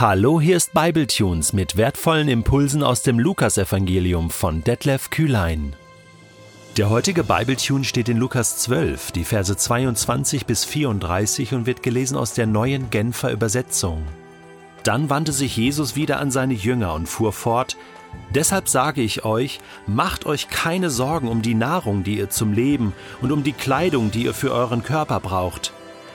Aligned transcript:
Hallo, 0.00 0.40
hier 0.40 0.56
ist 0.56 0.74
Bibletunes 0.74 1.52
mit 1.52 1.76
wertvollen 1.76 2.28
Impulsen 2.28 2.84
aus 2.84 3.02
dem 3.02 3.18
Lukasevangelium 3.18 4.30
von 4.30 4.62
Detlef 4.62 5.10
Kühlein. 5.10 5.74
Der 6.76 6.88
heutige 6.88 7.24
Bibletune 7.24 7.82
steht 7.82 8.08
in 8.08 8.16
Lukas 8.16 8.58
12, 8.58 9.10
die 9.10 9.24
Verse 9.24 9.56
22 9.56 10.46
bis 10.46 10.64
34 10.64 11.52
und 11.52 11.66
wird 11.66 11.82
gelesen 11.82 12.16
aus 12.16 12.32
der 12.32 12.46
neuen 12.46 12.90
Genfer 12.90 13.32
Übersetzung. 13.32 14.04
Dann 14.84 15.10
wandte 15.10 15.32
sich 15.32 15.56
Jesus 15.56 15.96
wieder 15.96 16.20
an 16.20 16.30
seine 16.30 16.54
Jünger 16.54 16.94
und 16.94 17.08
fuhr 17.08 17.32
fort, 17.32 17.76
Deshalb 18.32 18.68
sage 18.68 19.00
ich 19.00 19.24
euch, 19.24 19.58
macht 19.88 20.26
euch 20.26 20.48
keine 20.48 20.90
Sorgen 20.90 21.26
um 21.26 21.42
die 21.42 21.56
Nahrung, 21.56 22.04
die 22.04 22.18
ihr 22.18 22.30
zum 22.30 22.52
Leben 22.52 22.92
und 23.20 23.32
um 23.32 23.42
die 23.42 23.52
Kleidung, 23.52 24.12
die 24.12 24.26
ihr 24.26 24.34
für 24.34 24.52
euren 24.52 24.84
Körper 24.84 25.18
braucht. 25.18 25.72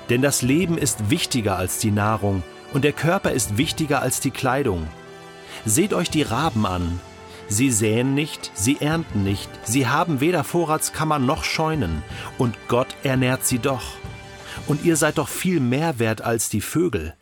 Denn 0.10 0.22
das 0.22 0.42
Leben 0.42 0.78
ist 0.78 1.10
wichtiger 1.10 1.58
als 1.58 1.80
die 1.80 1.92
Nahrung 1.92 2.44
und 2.74 2.84
der 2.84 2.94
Körper 2.94 3.32
ist 3.32 3.58
wichtiger 3.58 4.02
als 4.02 4.20
die 4.20 4.32
Kleidung. 4.32 4.88
Seht 5.66 5.94
euch 5.94 6.10
die 6.10 6.24
Raben 6.24 6.66
an. 6.66 7.00
Sie 7.48 7.72
säen 7.72 8.16
nicht, 8.16 8.52
sie 8.54 8.78
ernten 8.80 9.24
nicht, 9.24 9.50
sie 9.64 9.88
haben 9.88 10.20
weder 10.20 10.44
Vorratskammer 10.44 11.20
noch 11.20 11.44
Scheunen, 11.44 12.04
und 12.38 12.56
Gott 12.68 12.88
ernährt 13.04 13.46
sie 13.46 13.60
doch. 13.60 13.84
Und 14.68 14.84
ihr 14.86 14.96
seid 14.96 15.18
doch 15.18 15.28
viel 15.28 15.60
mehr 15.60 16.00
wert 16.00 16.22
als 16.22 16.50
die 16.50 16.62
Vögel. 16.62 17.14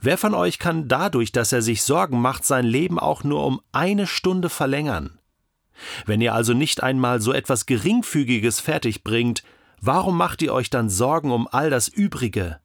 Wer 0.00 0.18
von 0.18 0.34
euch 0.34 0.58
kann 0.58 0.88
dadurch, 0.88 1.32
dass 1.32 1.52
er 1.52 1.62
sich 1.62 1.82
Sorgen 1.82 2.20
macht, 2.20 2.44
sein 2.44 2.64
Leben 2.64 2.98
auch 2.98 3.24
nur 3.24 3.46
um 3.46 3.60
eine 3.72 4.06
Stunde 4.06 4.48
verlängern? 4.48 5.18
Wenn 6.06 6.20
ihr 6.20 6.34
also 6.34 6.52
nicht 6.54 6.82
einmal 6.82 7.20
so 7.20 7.32
etwas 7.32 7.66
Geringfügiges 7.66 8.60
fertig 8.60 9.02
bringt, 9.02 9.42
warum 9.80 10.16
macht 10.16 10.42
ihr 10.42 10.52
euch 10.52 10.70
dann 10.70 10.90
Sorgen 10.90 11.30
um 11.30 11.48
all 11.50 11.70
das 11.70 11.88
Übrige? 11.88 12.60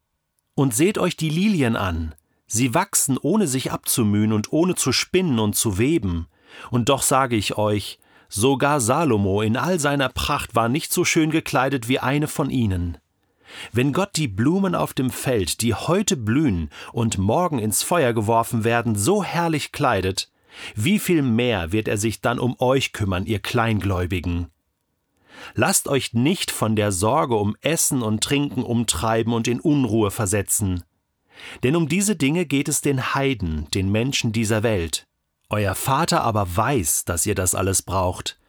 Und 0.57 0.73
seht 0.73 0.97
euch 0.97 1.15
die 1.15 1.29
Lilien 1.29 1.75
an. 1.75 2.15
Sie 2.47 2.73
wachsen, 2.73 3.19
ohne 3.21 3.45
sich 3.45 3.71
abzumühen 3.71 4.33
und 4.33 4.51
ohne 4.51 4.73
zu 4.73 4.91
spinnen 4.91 5.37
und 5.37 5.55
zu 5.55 5.77
weben. 5.77 6.25
Und 6.71 6.89
doch 6.89 7.03
sage 7.03 7.35
ich 7.35 7.59
euch, 7.59 7.99
sogar 8.27 8.81
Salomo 8.81 9.43
in 9.43 9.55
all 9.55 9.79
seiner 9.79 10.09
Pracht 10.09 10.55
war 10.55 10.67
nicht 10.67 10.91
so 10.91 11.05
schön 11.05 11.29
gekleidet 11.29 11.87
wie 11.89 11.99
eine 11.99 12.27
von 12.27 12.49
ihnen. 12.49 12.97
Wenn 13.71 13.93
Gott 13.93 14.15
die 14.15 14.27
Blumen 14.27 14.73
auf 14.73 14.95
dem 14.95 15.11
Feld, 15.11 15.61
die 15.61 15.75
heute 15.75 16.17
blühen 16.17 16.71
und 16.91 17.19
morgen 17.19 17.59
ins 17.59 17.83
Feuer 17.83 18.13
geworfen 18.13 18.63
werden, 18.63 18.95
so 18.95 19.23
herrlich 19.23 19.71
kleidet, 19.71 20.31
wie 20.73 20.97
viel 20.97 21.21
mehr 21.21 21.71
wird 21.71 21.87
er 21.87 21.97
sich 21.97 22.19
dann 22.19 22.39
um 22.39 22.55
euch 22.57 22.93
kümmern, 22.93 23.27
ihr 23.27 23.39
Kleingläubigen? 23.39 24.47
Lasst 25.55 25.87
euch 25.87 26.13
nicht 26.13 26.51
von 26.51 26.75
der 26.75 26.91
Sorge 26.91 27.35
um 27.35 27.55
Essen 27.61 28.01
und 28.01 28.23
Trinken 28.23 28.63
umtreiben 28.63 29.33
und 29.33 29.47
in 29.47 29.59
Unruhe 29.59 30.11
versetzen. 30.11 30.83
Denn 31.63 31.75
um 31.75 31.87
diese 31.87 32.15
Dinge 32.15 32.45
geht 32.45 32.67
es 32.67 32.81
den 32.81 33.13
Heiden, 33.13 33.69
den 33.71 33.91
Menschen 33.91 34.31
dieser 34.31 34.63
Welt. 34.63 35.05
Euer 35.49 35.75
Vater 35.75 36.23
aber 36.23 36.57
weiß, 36.57 37.05
dass 37.05 37.25
ihr 37.25 37.35
das 37.35 37.55
alles 37.55 37.81
braucht. 37.81 38.39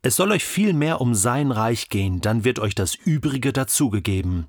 Es 0.00 0.16
soll 0.16 0.30
euch 0.30 0.44
viel 0.44 0.72
mehr 0.72 1.00
um 1.00 1.14
sein 1.14 1.50
Reich 1.50 1.88
gehen, 1.88 2.20
dann 2.20 2.44
wird 2.44 2.60
euch 2.60 2.74
das 2.74 2.94
Übrige 2.94 3.52
dazugegeben. 3.52 4.46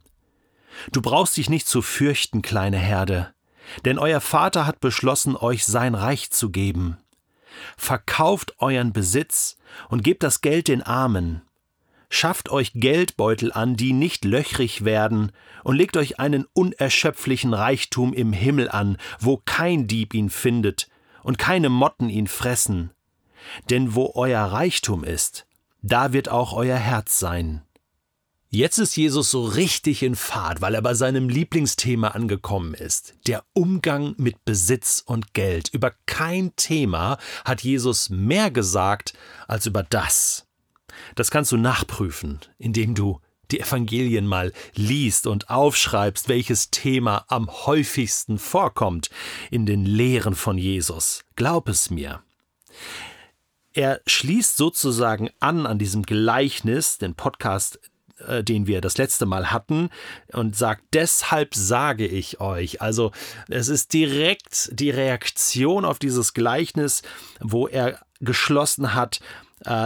Du 0.92 1.02
brauchst 1.02 1.36
dich 1.38 1.50
nicht 1.50 1.68
zu 1.68 1.82
fürchten, 1.82 2.42
kleine 2.42 2.78
Herde, 2.78 3.34
denn 3.86 3.98
euer 3.98 4.22
Vater 4.22 4.66
hat 4.66 4.80
beschlossen, 4.80 5.36
euch 5.36 5.66
sein 5.66 5.96
Reich 5.96 6.30
zu 6.32 6.52
geben. 6.52 6.98
Verkauft 7.78 8.54
euren 8.60 8.94
Besitz 8.94 9.58
und 9.90 10.04
gebt 10.04 10.24
das 10.24 10.42
Geld 10.42 10.68
den 10.68 10.84
Armen, 10.84 11.42
Schafft 12.10 12.50
euch 12.50 12.72
Geldbeutel 12.74 13.54
an, 13.54 13.76
die 13.76 13.94
nicht 13.94 14.26
löchrig 14.26 14.84
werden, 14.84 15.32
und 15.64 15.76
legt 15.76 15.96
euch 15.98 16.20
einen 16.20 16.46
unerschöpflichen 16.54 17.54
Reichtum 17.54 18.14
im 18.14 18.34
Himmel 18.34 18.70
an, 18.70 18.98
wo 19.20 19.38
kein 19.38 19.88
Dieb 19.88 20.14
ihn 20.14 20.30
findet 20.30 20.90
und 21.24 21.38
keine 21.38 21.70
Motten 21.70 22.10
ihn 22.10 22.28
fressen. 22.28 22.92
Denn 23.70 23.94
wo 23.94 24.12
euer 24.16 24.44
Reichtum 24.44 25.04
ist, 25.04 25.46
da 25.82 26.12
wird 26.12 26.30
auch 26.30 26.54
euer 26.54 26.78
Herz 26.78 27.20
sein. 27.20 27.62
Jetzt 28.52 28.80
ist 28.80 28.98
Jesus 28.98 29.30
so 29.30 29.46
richtig 29.46 30.02
in 30.02 30.16
Fahrt, 30.16 30.60
weil 30.60 30.74
er 30.74 30.82
bei 30.82 30.96
seinem 30.96 31.30
Lieblingsthema 31.30 32.10
angekommen 32.10 32.74
ist. 32.74 33.14
Der 33.28 33.44
Umgang 33.54 34.16
mit 34.18 34.44
Besitz 34.44 35.04
und 35.06 35.36
Geld. 35.36 35.70
Über 35.72 35.94
kein 36.08 36.56
Thema 36.56 37.20
hat 37.46 37.62
Jesus 37.62 38.10
mehr 38.10 38.50
gesagt 38.50 39.14
als 39.48 39.68
über 39.68 39.84
das. 39.84 40.49
Das 41.16 41.32
kannst 41.32 41.52
du 41.52 41.58
nachprüfen, 41.58 42.40
indem 42.58 42.96
du 42.96 43.20
die 43.52 43.60
Evangelien 43.60 44.28
mal 44.28 44.54
liest 44.76 45.28
und 45.28 45.50
aufschreibst, 45.50 46.30
welches 46.30 46.70
Thema 46.70 47.26
am 47.28 47.50
häufigsten 47.50 48.38
vorkommt 48.38 49.10
in 49.50 49.66
den 49.66 49.86
Lehren 49.86 50.36
von 50.36 50.58
Jesus. 50.58 51.24
Glaub 51.36 51.68
es 51.68 51.90
mir. 51.90 52.22
Er 53.74 54.02
schließt 54.06 54.58
sozusagen 54.58 55.30
an 55.40 55.66
an 55.66 55.80
diesem 55.80 56.04
Gleichnis, 56.04 56.98
den 56.98 57.16
Podcast, 57.16 57.80
äh, 58.28 58.44
den 58.44 58.68
wir 58.68 58.82
das 58.82 58.98
letzte 58.98 59.26
Mal 59.26 59.52
hatten, 59.52 59.90
und 60.34 60.56
sagt, 60.56 60.84
deshalb 60.94 61.56
sage 61.56 62.08
ich 62.08 62.40
euch. 62.40 62.82
Also 62.82 63.12
es 63.48 63.68
ist 63.68 63.94
direkt 63.94 64.70
die 64.74 64.90
Reaktion 64.90 65.86
auf 65.86 66.00
dieses 66.00 66.34
Gleichnis, 66.34 67.04
wo 67.40 67.68
er 67.68 68.00
geschlossen 68.20 68.94
hat, 68.94 69.22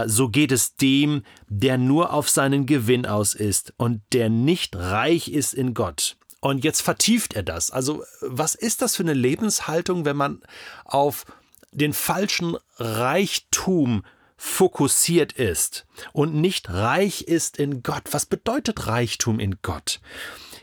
so 0.06 0.28
geht 0.28 0.52
es 0.52 0.76
dem, 0.76 1.22
der 1.48 1.78
nur 1.78 2.12
auf 2.12 2.28
seinen 2.28 2.66
Gewinn 2.66 3.06
aus 3.06 3.34
ist 3.34 3.74
und 3.76 4.02
der 4.12 4.28
nicht 4.28 4.76
reich 4.76 5.28
ist 5.28 5.54
in 5.54 5.74
Gott. 5.74 6.16
Und 6.40 6.62
jetzt 6.62 6.82
vertieft 6.82 7.34
er 7.34 7.42
das. 7.42 7.70
Also, 7.70 8.04
was 8.20 8.54
ist 8.54 8.82
das 8.82 8.96
für 8.96 9.02
eine 9.02 9.14
Lebenshaltung, 9.14 10.04
wenn 10.04 10.16
man 10.16 10.42
auf 10.84 11.24
den 11.72 11.94
falschen 11.94 12.56
Reichtum 12.76 14.04
fokussiert 14.36 15.32
ist 15.32 15.86
und 16.12 16.34
nicht 16.34 16.68
reich 16.68 17.22
ist 17.22 17.56
in 17.56 17.82
Gott? 17.82 18.02
Was 18.10 18.26
bedeutet 18.26 18.86
Reichtum 18.86 19.40
in 19.40 19.56
Gott? 19.62 20.00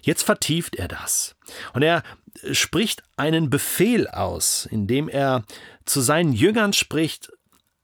Jetzt 0.04 0.22
vertieft 0.24 0.76
er 0.76 0.88
das. 0.88 1.36
Und 1.74 1.82
er 1.82 2.04
spricht 2.52 3.04
einen 3.18 3.50
Befehl 3.50 4.08
aus, 4.08 4.68
indem 4.70 5.10
er 5.10 5.44
zu 5.86 6.02
seinen 6.02 6.34
Jüngern 6.34 6.74
spricht, 6.74 7.32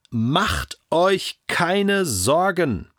Macht 0.09 0.79
euch 0.90 1.41
keine 1.47 2.06
Sorgen 2.06 2.90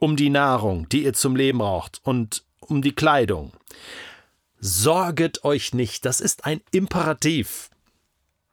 um 0.00 0.16
die 0.16 0.30
Nahrung, 0.30 0.88
die 0.88 1.04
ihr 1.04 1.12
zum 1.12 1.36
Leben 1.36 1.58
braucht 1.58 2.00
und 2.02 2.44
um 2.60 2.82
die 2.82 2.94
Kleidung. 2.94 3.52
Sorget 4.58 5.44
euch 5.44 5.74
nicht, 5.74 6.04
das 6.04 6.20
ist 6.20 6.44
ein 6.44 6.60
Imperativ. 6.72 7.70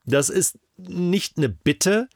Das 0.05 0.29
ist 0.29 0.59
nicht 0.77 1.37
eine 1.37 1.49
Bitte 1.49 2.07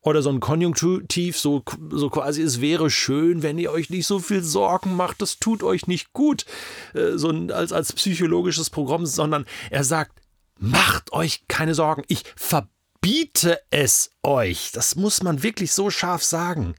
oder 0.00 0.22
so 0.22 0.30
ein 0.30 0.40
Konjunktiv, 0.40 1.38
so, 1.38 1.62
so 1.90 2.10
quasi, 2.10 2.42
es 2.42 2.60
wäre 2.60 2.90
schön, 2.90 3.42
wenn 3.42 3.58
ihr 3.58 3.72
euch 3.72 3.90
nicht 3.90 4.06
so 4.06 4.18
viel 4.18 4.42
Sorgen 4.42 4.96
macht, 4.96 5.20
das 5.22 5.38
tut 5.38 5.62
euch 5.62 5.86
nicht 5.86 6.12
gut, 6.12 6.46
äh, 6.94 7.16
so 7.16 7.28
als, 7.28 7.72
als 7.72 7.92
psychologisches 7.92 8.70
Programm, 8.70 9.06
sondern 9.06 9.44
er 9.70 9.84
sagt, 9.84 10.20
macht 10.58 11.12
euch 11.12 11.46
keine 11.48 11.74
Sorgen, 11.74 12.04
ich 12.08 12.22
verbinde 12.36 12.77
biete 13.00 13.60
es 13.70 14.10
euch. 14.22 14.72
Das 14.72 14.96
muss 14.96 15.22
man 15.22 15.42
wirklich 15.42 15.72
so 15.72 15.90
scharf 15.90 16.22
sagen. 16.22 16.74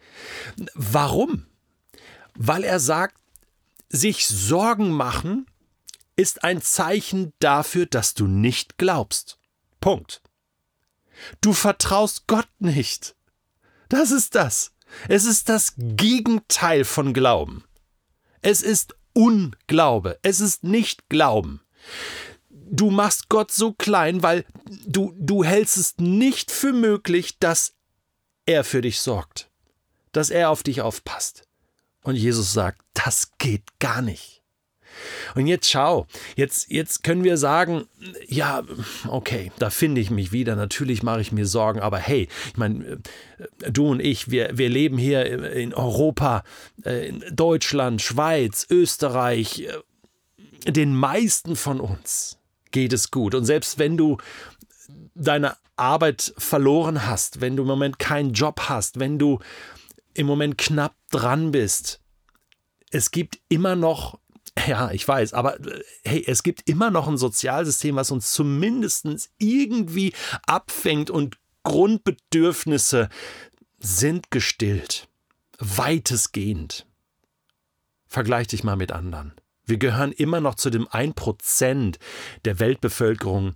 Warum? 0.74 1.48
Weil 2.36 2.64
er 2.64 2.80
sagt, 2.80 3.16
sich 3.90 4.28
Sorgen 4.28 4.92
machen 4.92 5.48
ist 6.16 6.44
ein 6.44 6.62
Zeichen 6.62 7.34
dafür, 7.40 7.86
dass 7.86 8.14
du 8.14 8.28
nicht 8.28 8.78
glaubst. 8.78 9.40
Punkt. 9.80 10.22
Du 11.42 11.54
vertraust 11.54 12.28
Gott 12.28 12.50
nicht. 12.60 13.16
Das 13.88 14.12
ist 14.12 14.36
das. 14.36 14.74
Es 15.08 15.26
ist 15.26 15.50
das 15.50 15.74
Gegenteil 15.78 16.84
von 16.84 17.14
Glauben. 17.14 17.64
Es 18.42 18.62
ist 18.62 18.96
Unglaube. 19.14 20.20
Es 20.22 20.40
ist 20.40 20.64
nicht 20.64 21.10
Glauben 21.10 21.62
du 22.80 22.90
machst 22.92 23.30
Gott 23.30 23.52
so 23.52 23.74
klein, 23.74 24.24
weil 24.24 24.46
du, 24.86 25.14
du 25.18 25.44
hältst 25.44 25.78
es 25.78 25.98
nicht 25.98 26.50
für 26.50 26.72
möglich, 26.72 27.38
dass 27.40 27.74
er 28.46 28.64
für 28.64 28.82
dich 28.82 29.00
sorgt, 29.00 29.50
dass 30.14 30.30
er 30.30 30.50
auf 30.50 30.64
dich 30.64 30.82
aufpasst. 30.82 31.44
Und 32.04 32.16
Jesus 32.16 32.54
sagt, 32.54 32.82
das 32.94 33.32
geht 33.38 33.64
gar 33.80 34.02
nicht. 34.02 34.42
Und 35.36 35.48
jetzt 35.48 35.70
schau, 35.70 36.08
jetzt, 36.36 36.72
jetzt 36.72 37.04
können 37.04 37.24
wir 37.24 37.38
sagen, 37.38 37.86
ja, 38.28 38.64
okay, 39.08 39.52
da 39.60 39.70
finde 39.70 40.02
ich 40.02 40.10
mich 40.10 40.32
wieder, 40.32 40.56
natürlich 40.56 41.04
mache 41.04 41.22
ich 41.22 41.32
mir 41.32 41.46
Sorgen, 41.46 41.80
aber 41.80 42.00
hey, 42.00 42.28
ich 42.48 42.58
meine, 42.58 43.00
du 43.70 43.90
und 43.92 44.00
ich, 44.00 44.32
wir, 44.32 44.58
wir 44.58 44.70
leben 44.70 44.98
hier 44.98 45.54
in 45.54 45.74
Europa, 45.74 46.44
äh, 46.84 47.08
in 47.10 47.24
Deutschland, 47.32 48.02
Schweiz, 48.02 48.66
Österreich, 48.70 49.68
äh, 50.66 50.72
den 50.72 50.96
meisten 50.96 51.56
von 51.56 51.80
uns 51.80 52.39
geht 52.72 52.94
es 52.94 53.12
gut. 53.12 53.36
Und 53.36 53.46
selbst 53.46 53.80
wenn 53.80 53.98
du 53.98 54.18
deine 55.16 55.56
Arbeit 55.76 56.34
verloren 56.38 57.06
hast, 57.06 57.42
wenn 57.42 57.56
du 57.56 57.64
im 57.64 57.68
Moment 57.68 58.00
keinen 58.00 58.34
Job 58.34 58.62
hast, 58.70 59.00
wenn 59.00 59.20
du 59.20 59.40
im 60.14 60.28
Moment 60.28 60.58
knapp 60.58 60.96
dran 61.10 61.52
bist, 61.52 62.02
es 62.92 63.12
gibt 63.12 63.40
immer 63.50 63.76
noch 63.76 64.20
Ja, 64.68 64.92
ich 64.92 65.08
weiß, 65.08 65.34
aber 65.34 65.58
hey, 66.04 66.24
es 66.28 66.44
gibt 66.44 66.68
immer 66.68 66.90
noch 66.92 67.08
ein 67.08 67.18
Sozialsystem, 67.18 67.96
was 67.96 68.12
uns 68.12 68.34
zumindest 68.34 69.30
irgendwie 69.38 70.14
abfängt 70.46 71.10
und 71.10 71.38
Grundbedürfnisse 71.64 73.10
sind 73.80 74.32
gestillt. 74.32 75.08
Weitestgehend. 75.60 76.88
Vergleich 78.08 78.48
dich 78.48 78.64
mal 78.64 78.76
mit 78.76 78.92
anderen. 78.92 79.34
Wir 79.70 79.78
gehören 79.78 80.12
immer 80.12 80.42
noch 80.42 80.56
zu 80.56 80.70
dem 80.72 80.88
1% 80.88 81.98
der 82.44 82.60
Weltbevölkerung, 82.60 83.54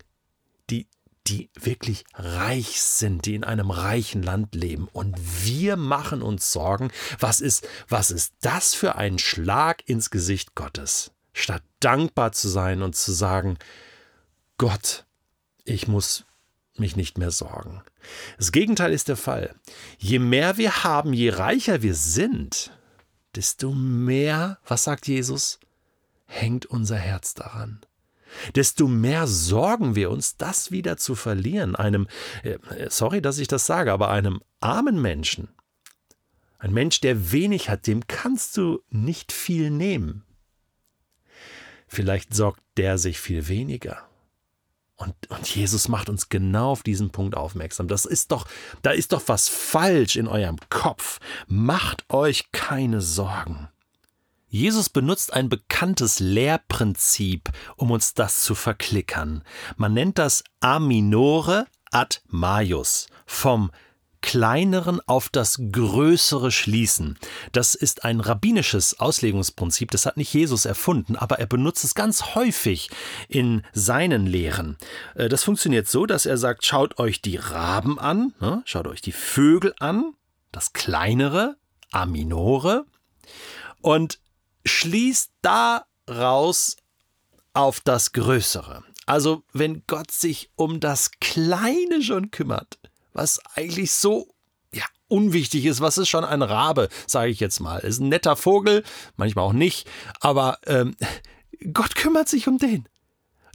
die, 0.70 0.88
die 1.28 1.50
wirklich 1.60 2.06
reich 2.14 2.82
sind, 2.82 3.26
die 3.26 3.34
in 3.34 3.44
einem 3.44 3.72
reichen 3.72 4.22
Land 4.22 4.54
leben. 4.54 4.88
Und 4.94 5.18
wir 5.44 5.76
machen 5.76 6.22
uns 6.22 6.52
Sorgen, 6.52 6.92
was 7.20 7.42
ist, 7.42 7.68
was 7.90 8.12
ist 8.12 8.34
das 8.42 8.76
für 8.76 8.96
ein 8.96 9.18
Schlag 9.18 9.88
ins 9.90 10.12
Gesicht 10.12 10.54
Gottes? 10.54 11.12
Statt 11.34 11.64
dankbar 11.80 12.32
zu 12.32 12.48
sein 12.48 12.84
und 12.84 12.96
zu 12.96 13.12
sagen, 13.12 13.58
Gott, 14.60 15.06
ich 15.66 15.88
muss 15.88 16.26
mich 16.78 16.96
nicht 16.96 17.18
mehr 17.18 17.32
sorgen. 17.32 17.82
Das 18.38 18.52
Gegenteil 18.52 18.94
ist 18.94 19.08
der 19.08 19.18
Fall. 19.18 19.56
Je 19.98 20.20
mehr 20.20 20.58
wir 20.58 20.84
haben, 20.84 21.14
je 21.14 21.32
reicher 21.32 21.82
wir 21.82 21.96
sind, 21.96 22.72
desto 23.36 23.72
mehr, 23.72 24.60
was 24.68 24.84
sagt 24.84 25.08
Jesus? 25.08 25.60
Hängt 26.34 26.66
unser 26.66 26.98
Herz 26.98 27.34
daran. 27.34 27.82
Desto 28.56 28.88
mehr 28.88 29.28
sorgen 29.28 29.96
wir 29.96 30.10
uns, 30.10 30.38
das 30.38 30.72
wieder 30.72 30.98
zu 30.98 31.16
verlieren. 31.16 31.76
Einem, 31.76 32.08
äh, 32.44 32.58
sorry, 32.90 33.22
dass 33.22 33.38
ich 33.38 33.48
das 33.48 33.66
sage, 33.66 33.92
aber 33.94 34.10
einem 34.10 34.42
armen 34.60 35.02
Menschen, 35.02 35.50
ein 36.58 36.74
Mensch, 36.74 37.02
der 37.02 37.32
wenig 37.32 37.70
hat, 37.70 37.88
dem 37.88 38.08
kannst 38.08 38.56
du 38.58 38.82
nicht 38.90 39.32
viel 39.32 39.70
nehmen. 39.70 40.24
Vielleicht 41.88 42.34
sorgt 42.34 42.62
der 42.78 42.98
sich 42.98 43.20
viel 43.20 43.48
weniger. 43.50 44.08
Und, 44.96 45.14
und, 45.30 45.54
Jesus 45.54 45.90
macht 45.90 46.08
uns 46.08 46.30
genau 46.30 46.72
auf 46.72 46.84
diesen 46.84 47.10
Punkt 47.10 47.36
aufmerksam. 47.36 47.88
Das 47.88 48.06
ist 48.06 48.32
doch, 48.32 48.48
da 48.82 48.92
ist 48.92 49.12
doch 49.12 49.24
was 49.28 49.50
falsch 49.50 50.16
in 50.16 50.28
eurem 50.28 50.58
Kopf. 50.70 51.20
Macht 51.48 52.06
euch 52.10 52.52
keine 52.52 53.02
Sorgen. 53.02 53.68
Jesus 54.54 54.88
benutzt 54.90 55.34
ein 55.34 55.50
bekanntes 55.50 56.20
Lehrprinzip, 56.20 57.50
um 57.76 57.90
uns 57.90 58.14
das 58.14 58.44
zu 58.44 58.54
verklickern. 58.54 59.44
Man 59.78 59.96
nennt 59.96 60.20
das 60.20 60.44
Aminore 60.60 61.66
ad 61.90 62.20
majus, 62.28 63.08
vom 63.26 63.72
kleineren 64.22 65.02
auf 65.08 65.30
das 65.30 65.60
größere 65.72 66.52
schließen. 66.52 67.18
Das 67.52 67.74
ist 67.74 68.06
ein 68.06 68.20
rabbinisches 68.20 69.00
Auslegungsprinzip, 69.00 69.90
das 69.90 70.06
hat 70.06 70.18
nicht 70.18 70.32
Jesus 70.32 70.66
erfunden, 70.66 71.16
aber 71.16 71.40
er 71.40 71.48
benutzt 71.48 71.84
es 71.84 71.96
ganz 71.96 72.36
häufig 72.36 72.92
in 73.28 73.64
seinen 73.74 74.28
Lehren. 74.28 74.78
Äh, 75.16 75.30
das 75.30 75.44
funktioniert 75.44 75.88
so, 75.88 76.06
dass 76.06 76.28
er 76.28 76.38
sagt, 76.38 76.64
schaut 76.64 77.00
euch 77.00 77.24
die 77.24 77.38
Raben 77.38 77.98
an, 77.98 78.36
ne? 78.40 78.62
schaut 78.66 78.86
euch 78.86 79.02
die 79.02 79.14
Vögel 79.14 79.74
an, 79.80 80.14
das 80.52 80.74
kleinere, 80.74 81.58
Aminore, 81.92 82.86
und 83.82 84.20
schließt 84.66 85.32
daraus 85.42 86.78
auf 87.54 87.80
das 87.82 88.12
Größere. 88.12 88.84
Also 89.06 89.44
wenn 89.54 89.84
Gott 89.88 90.12
sich 90.12 90.50
um 90.56 90.80
das 90.80 91.12
Kleine 91.20 92.02
schon 92.02 92.32
kümmert, 92.32 92.80
was 93.14 93.40
eigentlich 93.56 93.92
so 93.92 94.28
ja, 94.74 94.86
unwichtig 95.08 95.66
ist, 95.66 95.82
was 95.82 95.98
ist 95.98 96.10
schon 96.10 96.26
ein 96.26 96.42
Rabe, 96.42 96.90
sage 97.06 97.32
ich 97.32 97.40
jetzt 97.40 97.60
mal. 97.60 97.80
Ist 97.80 98.00
ein 98.00 98.10
netter 98.10 98.36
Vogel, 98.36 98.84
manchmal 99.16 99.46
auch 99.46 99.54
nicht, 99.54 99.90
aber 100.20 100.58
ähm, 100.66 100.96
Gott 101.74 101.96
kümmert 101.96 102.30
sich 102.30 102.48
um 102.48 102.58
den. 102.58 102.88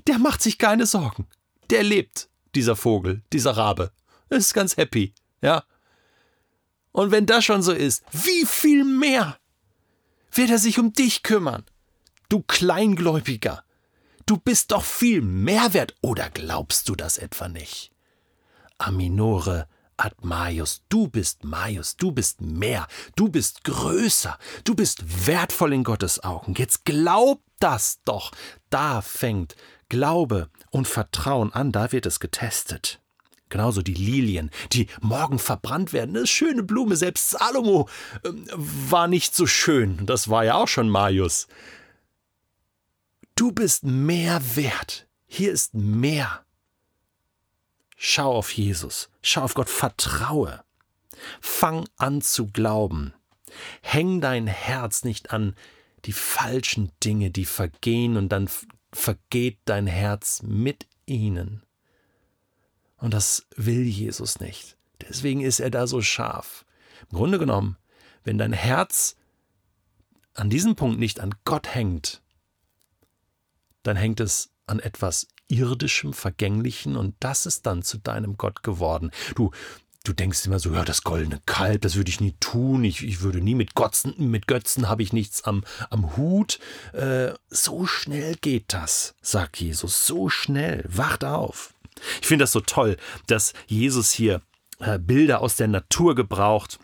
Der 0.06 0.18
macht 0.18 0.42
sich 0.42 0.58
keine 0.58 0.86
Sorgen. 0.86 1.26
Der 1.70 1.82
lebt, 1.82 2.28
dieser 2.54 2.76
Vogel, 2.76 3.22
dieser 3.32 3.56
Rabe. 3.56 3.92
Ist 4.30 4.54
ganz 4.54 4.76
happy, 4.76 5.14
ja. 5.42 5.64
Und 6.92 7.10
wenn 7.10 7.26
das 7.26 7.44
schon 7.44 7.62
so 7.62 7.72
ist, 7.72 8.02
wie 8.12 8.46
viel 8.46 8.84
mehr 8.84 9.38
wird 10.32 10.50
er 10.50 10.58
sich 10.58 10.78
um 10.78 10.92
dich 10.92 11.22
kümmern. 11.22 11.64
Du 12.28 12.42
Kleingläubiger, 12.42 13.64
du 14.26 14.36
bist 14.36 14.72
doch 14.72 14.84
viel 14.84 15.22
mehr 15.22 15.72
wert, 15.72 15.94
oder 16.02 16.30
glaubst 16.30 16.88
du 16.88 16.94
das 16.94 17.18
etwa 17.18 17.48
nicht? 17.48 17.90
Aminore 18.78 19.66
ad 19.96 20.14
Maius, 20.22 20.82
du 20.88 21.08
bist 21.08 21.44
Maius, 21.44 21.96
du 21.96 22.12
bist 22.12 22.40
mehr, 22.40 22.86
du 23.16 23.28
bist 23.28 23.64
größer, 23.64 24.38
du 24.64 24.74
bist 24.74 25.26
wertvoll 25.26 25.72
in 25.72 25.84
Gottes 25.84 26.22
Augen. 26.22 26.54
Jetzt 26.56 26.84
glaub 26.84 27.42
das 27.58 28.00
doch. 28.04 28.30
Da 28.70 29.02
fängt 29.02 29.56
Glaube 29.88 30.48
und 30.70 30.86
Vertrauen 30.86 31.52
an, 31.52 31.72
da 31.72 31.92
wird 31.92 32.06
es 32.06 32.20
getestet. 32.20 33.00
Genauso 33.48 33.82
die 33.82 33.94
Lilien, 33.94 34.50
die 34.72 34.88
morgen 35.00 35.38
verbrannt 35.38 35.92
werden. 35.92 36.16
Eine 36.16 36.26
schöne 36.26 36.62
Blume. 36.62 36.96
Selbst 36.96 37.30
Salomo 37.30 37.88
äh, 38.24 38.30
war 38.54 39.08
nicht 39.08 39.34
so 39.34 39.46
schön. 39.46 40.04
Das 40.06 40.28
war 40.28 40.44
ja 40.44 40.54
auch 40.54 40.68
schon 40.68 40.88
Marius. 40.88 41.48
Du 43.34 43.52
bist 43.52 43.84
mehr 43.84 44.40
wert. 44.56 45.06
Hier 45.26 45.52
ist 45.52 45.74
mehr. 45.74 46.44
Schau 47.96 48.34
auf 48.36 48.52
Jesus. 48.52 49.10
Schau 49.22 49.42
auf 49.42 49.54
Gott. 49.54 49.68
Vertraue. 49.68 50.62
Fang 51.40 51.88
an 51.96 52.20
zu 52.22 52.46
glauben. 52.46 53.14
Häng 53.82 54.20
dein 54.20 54.46
Herz 54.46 55.04
nicht 55.04 55.32
an 55.32 55.54
die 56.04 56.12
falschen 56.12 56.92
Dinge, 57.04 57.30
die 57.30 57.44
vergehen 57.44 58.16
und 58.16 58.28
dann 58.30 58.48
vergeht 58.92 59.58
dein 59.64 59.86
Herz 59.86 60.42
mit 60.42 60.86
ihnen. 61.06 61.62
Und 62.98 63.14
das 63.14 63.46
will 63.56 63.82
Jesus 63.82 64.40
nicht. 64.40 64.76
Deswegen 65.08 65.40
ist 65.40 65.60
er 65.60 65.70
da 65.70 65.86
so 65.86 66.02
scharf. 66.02 66.64
Im 67.10 67.18
Grunde 67.18 67.38
genommen, 67.38 67.76
wenn 68.24 68.38
dein 68.38 68.52
Herz 68.52 69.16
an 70.34 70.50
diesem 70.50 70.76
Punkt 70.76 70.98
nicht 70.98 71.20
an 71.20 71.34
Gott 71.44 71.74
hängt, 71.74 72.22
dann 73.82 73.96
hängt 73.96 74.20
es 74.20 74.50
an 74.66 74.80
etwas 74.80 75.28
irdischem, 75.48 76.12
vergänglichen 76.12 76.96
und 76.96 77.14
das 77.20 77.46
ist 77.46 77.66
dann 77.66 77.82
zu 77.82 77.98
deinem 77.98 78.36
Gott 78.36 78.62
geworden. 78.62 79.10
Du, 79.34 79.50
du 80.04 80.12
denkst 80.12 80.44
immer 80.46 80.58
so, 80.58 80.72
ja, 80.74 80.84
das 80.84 81.02
goldene 81.02 81.40
Kalb, 81.46 81.82
das 81.82 81.96
würde 81.96 82.10
ich 82.10 82.20
nie 82.20 82.34
tun, 82.38 82.84
ich, 82.84 83.02
ich 83.02 83.22
würde 83.22 83.40
nie 83.40 83.54
mit 83.54 83.74
Götzen, 83.74 84.14
mit 84.18 84.46
Götzen 84.46 84.88
habe 84.88 85.02
ich 85.02 85.12
nichts 85.12 85.42
am, 85.44 85.64
am 85.90 86.16
Hut. 86.16 86.58
Äh, 86.92 87.32
so 87.48 87.86
schnell 87.86 88.36
geht 88.36 88.72
das, 88.74 89.14
sagt 89.22 89.58
Jesus, 89.58 90.06
so 90.06 90.28
schnell, 90.28 90.84
wacht 90.88 91.24
auf. 91.24 91.74
Ich 92.20 92.26
finde 92.26 92.44
das 92.44 92.52
so 92.52 92.60
toll, 92.60 92.96
dass 93.26 93.52
Jesus 93.66 94.12
hier 94.12 94.42
äh, 94.80 94.98
Bilder 94.98 95.40
aus 95.40 95.56
der 95.56 95.68
Natur 95.68 96.14
gebraucht. 96.14 96.78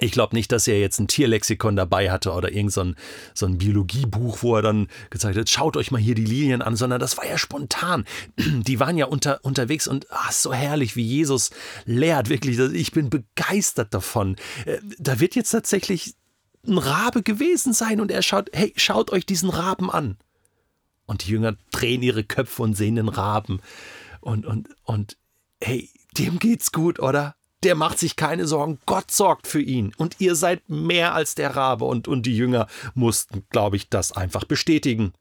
Ich 0.00 0.12
glaube 0.12 0.34
nicht, 0.34 0.50
dass 0.52 0.66
er 0.66 0.80
jetzt 0.80 0.98
ein 1.00 1.06
Tierlexikon 1.06 1.76
dabei 1.76 2.10
hatte 2.10 2.32
oder 2.32 2.50
irgend 2.50 2.72
so 2.72 2.92
so 3.34 3.44
ein 3.44 3.58
Biologiebuch, 3.58 4.42
wo 4.42 4.56
er 4.56 4.62
dann 4.62 4.88
gezeigt 5.10 5.36
hat, 5.36 5.50
schaut 5.50 5.76
euch 5.76 5.90
mal 5.90 6.00
hier 6.00 6.14
die 6.14 6.24
Lilien 6.24 6.62
an, 6.62 6.76
sondern 6.76 6.98
das 6.98 7.18
war 7.18 7.26
ja 7.26 7.36
spontan. 7.36 8.06
Die 8.38 8.80
waren 8.80 8.96
ja 8.96 9.04
unter, 9.04 9.44
unterwegs 9.44 9.86
und 9.86 10.06
ach, 10.10 10.32
so 10.32 10.54
herrlich, 10.54 10.96
wie 10.96 11.04
Jesus 11.04 11.50
lehrt, 11.84 12.30
wirklich. 12.30 12.58
Ich 12.58 12.92
bin 12.92 13.10
begeistert 13.10 13.92
davon. 13.92 14.36
Äh, 14.64 14.78
da 14.98 15.20
wird 15.20 15.34
jetzt 15.34 15.50
tatsächlich 15.50 16.14
ein 16.66 16.78
Rabe 16.78 17.22
gewesen 17.22 17.74
sein 17.74 18.00
und 18.00 18.10
er 18.10 18.22
schaut, 18.22 18.48
hey, 18.54 18.72
schaut 18.76 19.10
euch 19.10 19.26
diesen 19.26 19.50
Raben 19.50 19.90
an. 19.90 20.16
Und 21.04 21.26
die 21.26 21.32
Jünger 21.32 21.56
drehen 21.70 22.02
ihre 22.02 22.24
Köpfe 22.24 22.62
und 22.62 22.74
sehen 22.74 22.96
den 22.96 23.08
Raben. 23.08 23.60
Und, 24.22 24.46
und, 24.46 24.68
und 24.84 25.18
hey, 25.62 25.90
dem 26.16 26.38
geht's 26.38 26.72
gut, 26.72 26.98
oder? 26.98 27.34
Der 27.62 27.74
macht 27.74 27.98
sich 27.98 28.16
keine 28.16 28.46
Sorgen. 28.46 28.80
Gott 28.86 29.10
sorgt 29.10 29.46
für 29.46 29.60
ihn. 29.60 29.92
Und 29.96 30.20
ihr 30.20 30.34
seid 30.34 30.68
mehr 30.68 31.14
als 31.14 31.34
der 31.34 31.54
Rabe. 31.54 31.84
Und, 31.84 32.08
und 32.08 32.26
die 32.26 32.36
Jünger 32.36 32.66
mussten, 32.94 33.44
glaube 33.50 33.76
ich, 33.76 33.88
das 33.88 34.12
einfach 34.12 34.44
bestätigen. 34.44 35.12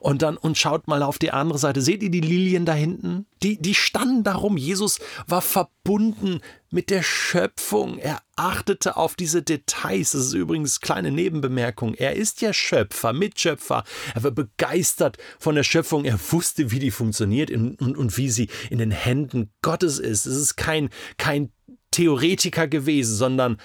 Und 0.00 0.22
dann, 0.22 0.36
und 0.36 0.58
schaut 0.58 0.88
mal 0.88 1.02
auf 1.02 1.18
die 1.18 1.30
andere 1.30 1.58
Seite. 1.58 1.80
Seht 1.80 2.02
ihr 2.02 2.10
die 2.10 2.20
Lilien 2.20 2.64
da 2.66 2.74
hinten? 2.74 3.26
Die, 3.42 3.60
die 3.60 3.74
standen 3.74 4.24
darum. 4.24 4.56
Jesus 4.56 4.98
war 5.26 5.42
verbunden 5.42 6.40
mit 6.70 6.90
der 6.90 7.02
Schöpfung. 7.02 7.98
Er 7.98 8.20
achtete 8.36 8.96
auf 8.96 9.14
diese 9.14 9.42
Details. 9.42 10.12
Das 10.12 10.26
ist 10.26 10.32
übrigens 10.32 10.80
kleine 10.80 11.10
Nebenbemerkung. 11.10 11.94
Er 11.94 12.16
ist 12.16 12.40
ja 12.40 12.52
Schöpfer, 12.52 13.12
Mitschöpfer. 13.12 13.84
Er 14.14 14.24
war 14.24 14.30
begeistert 14.30 15.18
von 15.38 15.54
der 15.54 15.64
Schöpfung. 15.64 16.04
Er 16.04 16.18
wusste, 16.32 16.70
wie 16.70 16.78
die 16.78 16.90
funktioniert 16.90 17.50
und, 17.50 17.80
und, 17.80 17.96
und 17.96 18.16
wie 18.16 18.30
sie 18.30 18.48
in 18.70 18.78
den 18.78 18.90
Händen 18.90 19.52
Gottes 19.62 19.98
ist. 19.98 20.26
Es 20.26 20.36
ist 20.36 20.56
kein, 20.56 20.90
kein 21.18 21.50
Theoretiker 21.90 22.68
gewesen, 22.68 23.14
sondern 23.14 23.58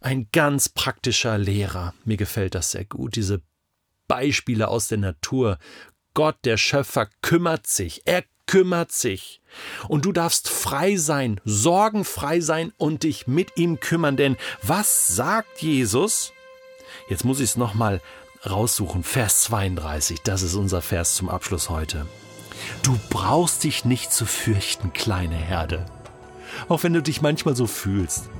ein 0.00 0.28
ganz 0.32 0.68
praktischer 0.68 1.38
Lehrer. 1.38 1.94
Mir 2.04 2.16
gefällt 2.16 2.54
das 2.54 2.72
sehr 2.72 2.84
gut, 2.84 3.16
diese 3.16 3.42
Beispiele 4.08 4.68
aus 4.68 4.88
der 4.88 4.98
Natur. 4.98 5.58
Gott, 6.14 6.36
der 6.44 6.56
Schöpfer, 6.56 7.08
kümmert 7.22 7.66
sich. 7.66 8.02
Er 8.06 8.24
kümmert 8.46 8.90
sich. 8.90 9.40
Und 9.86 10.04
du 10.04 10.12
darfst 10.12 10.48
frei 10.48 10.96
sein, 10.96 11.40
sorgenfrei 11.44 12.40
sein 12.40 12.72
und 12.76 13.04
dich 13.04 13.28
mit 13.28 13.56
ihm 13.56 13.78
kümmern. 13.78 14.16
Denn 14.16 14.36
was 14.62 15.06
sagt 15.06 15.62
Jesus? 15.62 16.32
Jetzt 17.08 17.24
muss 17.24 17.38
ich 17.38 17.50
es 17.50 17.56
nochmal 17.56 18.00
raussuchen. 18.48 19.04
Vers 19.04 19.42
32, 19.42 20.22
das 20.22 20.42
ist 20.42 20.54
unser 20.54 20.82
Vers 20.82 21.14
zum 21.14 21.28
Abschluss 21.28 21.70
heute. 21.70 22.06
Du 22.82 22.98
brauchst 23.10 23.64
dich 23.64 23.84
nicht 23.84 24.12
zu 24.12 24.26
fürchten, 24.26 24.92
kleine 24.92 25.36
Herde. 25.36 25.86
Auch 26.68 26.82
wenn 26.82 26.92
du 26.92 27.02
dich 27.02 27.22
manchmal 27.22 27.54
so 27.54 27.66
fühlst. 27.66 28.30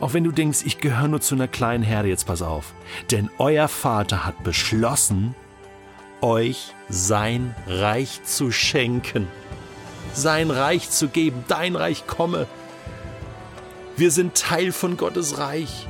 Auch 0.00 0.12
wenn 0.12 0.24
du 0.24 0.32
denkst, 0.32 0.60
ich 0.64 0.78
gehöre 0.78 1.08
nur 1.08 1.20
zu 1.20 1.34
einer 1.34 1.48
kleinen 1.48 1.82
Herde, 1.82 2.08
jetzt 2.08 2.26
pass 2.26 2.42
auf. 2.42 2.74
Denn 3.10 3.30
euer 3.38 3.68
Vater 3.68 4.24
hat 4.24 4.42
beschlossen, 4.44 5.34
euch 6.20 6.74
sein 6.88 7.54
Reich 7.66 8.22
zu 8.24 8.50
schenken. 8.50 9.28
Sein 10.12 10.50
Reich 10.50 10.90
zu 10.90 11.08
geben. 11.08 11.44
Dein 11.48 11.76
Reich 11.76 12.06
komme. 12.06 12.46
Wir 13.96 14.10
sind 14.10 14.34
Teil 14.34 14.72
von 14.72 14.96
Gottes 14.96 15.38
Reich. 15.38 15.86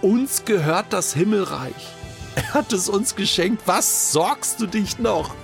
Uns 0.00 0.44
gehört 0.44 0.86
das 0.90 1.14
Himmelreich. 1.14 1.94
Er 2.36 2.54
hat 2.54 2.72
es 2.72 2.88
uns 2.88 3.16
geschenkt. 3.16 3.62
Was 3.66 4.12
sorgst 4.12 4.60
du 4.60 4.66
dich 4.66 4.98
noch? 4.98 5.34